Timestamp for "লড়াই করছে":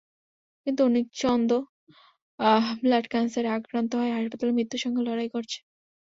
5.07-5.57